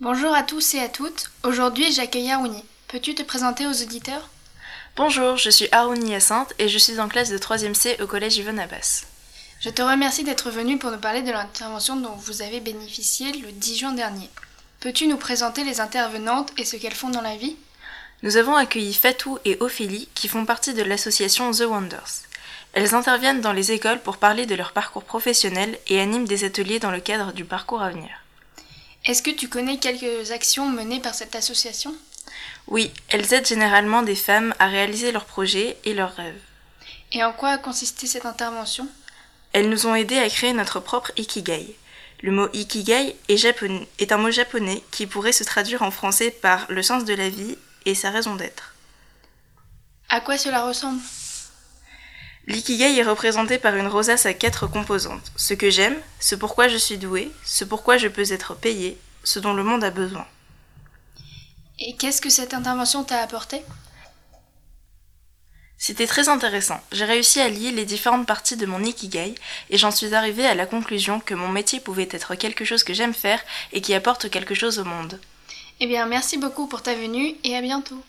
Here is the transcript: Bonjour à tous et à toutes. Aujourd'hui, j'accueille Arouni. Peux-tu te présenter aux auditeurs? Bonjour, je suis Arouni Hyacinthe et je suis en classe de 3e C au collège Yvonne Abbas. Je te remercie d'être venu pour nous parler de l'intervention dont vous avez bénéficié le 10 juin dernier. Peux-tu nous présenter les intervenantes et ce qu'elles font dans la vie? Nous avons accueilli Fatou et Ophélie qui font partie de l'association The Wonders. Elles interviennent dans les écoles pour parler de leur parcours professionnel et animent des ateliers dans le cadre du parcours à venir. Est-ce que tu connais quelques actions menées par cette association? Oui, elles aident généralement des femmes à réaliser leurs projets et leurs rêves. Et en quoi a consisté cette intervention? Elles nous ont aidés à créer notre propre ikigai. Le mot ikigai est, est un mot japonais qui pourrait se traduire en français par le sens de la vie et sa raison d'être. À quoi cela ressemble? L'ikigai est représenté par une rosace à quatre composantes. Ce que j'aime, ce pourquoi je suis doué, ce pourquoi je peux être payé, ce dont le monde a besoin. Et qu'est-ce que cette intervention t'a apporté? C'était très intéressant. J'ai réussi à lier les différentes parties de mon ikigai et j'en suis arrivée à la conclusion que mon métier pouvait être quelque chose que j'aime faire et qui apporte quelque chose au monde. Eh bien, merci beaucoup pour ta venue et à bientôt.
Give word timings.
Bonjour 0.00 0.32
à 0.32 0.44
tous 0.44 0.74
et 0.74 0.80
à 0.80 0.88
toutes. 0.88 1.28
Aujourd'hui, 1.42 1.92
j'accueille 1.92 2.30
Arouni. 2.30 2.62
Peux-tu 2.86 3.16
te 3.16 3.22
présenter 3.24 3.66
aux 3.66 3.82
auditeurs? 3.82 4.28
Bonjour, 4.94 5.36
je 5.36 5.50
suis 5.50 5.66
Arouni 5.72 6.12
Hyacinthe 6.12 6.54
et 6.60 6.68
je 6.68 6.78
suis 6.78 7.00
en 7.00 7.08
classe 7.08 7.30
de 7.30 7.36
3e 7.36 7.74
C 7.74 7.96
au 8.00 8.06
collège 8.06 8.36
Yvonne 8.36 8.60
Abbas. 8.60 9.06
Je 9.58 9.70
te 9.70 9.82
remercie 9.82 10.22
d'être 10.22 10.52
venu 10.52 10.78
pour 10.78 10.92
nous 10.92 11.00
parler 11.00 11.22
de 11.22 11.32
l'intervention 11.32 11.96
dont 11.96 12.14
vous 12.14 12.42
avez 12.42 12.60
bénéficié 12.60 13.32
le 13.32 13.50
10 13.50 13.76
juin 13.76 13.92
dernier. 13.92 14.30
Peux-tu 14.78 15.08
nous 15.08 15.16
présenter 15.16 15.64
les 15.64 15.80
intervenantes 15.80 16.52
et 16.56 16.64
ce 16.64 16.76
qu'elles 16.76 16.94
font 16.94 17.10
dans 17.10 17.20
la 17.20 17.36
vie? 17.36 17.56
Nous 18.22 18.36
avons 18.36 18.54
accueilli 18.54 18.94
Fatou 18.94 19.40
et 19.44 19.56
Ophélie 19.58 20.08
qui 20.14 20.28
font 20.28 20.44
partie 20.44 20.74
de 20.74 20.84
l'association 20.84 21.50
The 21.50 21.62
Wonders. 21.62 22.22
Elles 22.72 22.94
interviennent 22.94 23.40
dans 23.40 23.52
les 23.52 23.72
écoles 23.72 24.00
pour 24.00 24.18
parler 24.18 24.46
de 24.46 24.54
leur 24.54 24.70
parcours 24.70 25.02
professionnel 25.02 25.76
et 25.88 26.00
animent 26.00 26.28
des 26.28 26.44
ateliers 26.44 26.78
dans 26.78 26.92
le 26.92 27.00
cadre 27.00 27.32
du 27.32 27.44
parcours 27.44 27.82
à 27.82 27.90
venir. 27.90 28.10
Est-ce 29.08 29.22
que 29.22 29.30
tu 29.30 29.48
connais 29.48 29.78
quelques 29.78 30.32
actions 30.32 30.68
menées 30.68 31.00
par 31.00 31.14
cette 31.14 31.34
association? 31.34 31.94
Oui, 32.66 32.92
elles 33.08 33.32
aident 33.32 33.46
généralement 33.46 34.02
des 34.02 34.14
femmes 34.14 34.54
à 34.58 34.66
réaliser 34.66 35.12
leurs 35.12 35.24
projets 35.24 35.78
et 35.86 35.94
leurs 35.94 36.14
rêves. 36.14 36.38
Et 37.12 37.24
en 37.24 37.32
quoi 37.32 37.48
a 37.52 37.58
consisté 37.58 38.06
cette 38.06 38.26
intervention? 38.26 38.86
Elles 39.54 39.70
nous 39.70 39.86
ont 39.86 39.94
aidés 39.94 40.18
à 40.18 40.28
créer 40.28 40.52
notre 40.52 40.78
propre 40.78 41.10
ikigai. 41.16 41.74
Le 42.20 42.32
mot 42.32 42.48
ikigai 42.52 43.16
est, 43.30 43.46
est 43.98 44.12
un 44.12 44.18
mot 44.18 44.30
japonais 44.30 44.82
qui 44.90 45.06
pourrait 45.06 45.32
se 45.32 45.44
traduire 45.44 45.80
en 45.80 45.90
français 45.90 46.30
par 46.30 46.66
le 46.68 46.82
sens 46.82 47.06
de 47.06 47.14
la 47.14 47.30
vie 47.30 47.56
et 47.86 47.94
sa 47.94 48.10
raison 48.10 48.36
d'être. 48.36 48.74
À 50.10 50.20
quoi 50.20 50.36
cela 50.36 50.66
ressemble? 50.66 51.00
L'ikigai 52.48 52.96
est 52.96 53.02
représenté 53.02 53.58
par 53.58 53.76
une 53.76 53.88
rosace 53.88 54.24
à 54.24 54.32
quatre 54.32 54.66
composantes. 54.66 55.32
Ce 55.36 55.52
que 55.52 55.68
j'aime, 55.68 55.96
ce 56.18 56.34
pourquoi 56.34 56.66
je 56.66 56.78
suis 56.78 56.96
doué, 56.96 57.30
ce 57.44 57.62
pourquoi 57.62 57.98
je 57.98 58.08
peux 58.08 58.32
être 58.32 58.54
payé, 58.54 58.96
ce 59.22 59.38
dont 59.38 59.52
le 59.52 59.62
monde 59.62 59.84
a 59.84 59.90
besoin. 59.90 60.26
Et 61.78 61.94
qu'est-ce 61.96 62.22
que 62.22 62.30
cette 62.30 62.54
intervention 62.54 63.04
t'a 63.04 63.20
apporté? 63.20 63.60
C'était 65.76 66.06
très 66.06 66.30
intéressant. 66.30 66.80
J'ai 66.90 67.04
réussi 67.04 67.38
à 67.38 67.50
lier 67.50 67.70
les 67.70 67.84
différentes 67.84 68.26
parties 68.26 68.56
de 68.56 68.64
mon 68.64 68.82
ikigai 68.82 69.34
et 69.68 69.76
j'en 69.76 69.90
suis 69.90 70.14
arrivée 70.14 70.46
à 70.46 70.54
la 70.54 70.64
conclusion 70.64 71.20
que 71.20 71.34
mon 71.34 71.48
métier 71.48 71.80
pouvait 71.80 72.08
être 72.10 72.34
quelque 72.34 72.64
chose 72.64 72.82
que 72.82 72.94
j'aime 72.94 73.12
faire 73.12 73.44
et 73.72 73.82
qui 73.82 73.92
apporte 73.92 74.30
quelque 74.30 74.54
chose 74.54 74.78
au 74.78 74.84
monde. 74.84 75.20
Eh 75.80 75.86
bien, 75.86 76.06
merci 76.06 76.38
beaucoup 76.38 76.66
pour 76.66 76.80
ta 76.80 76.94
venue 76.94 77.36
et 77.44 77.54
à 77.54 77.60
bientôt. 77.60 78.02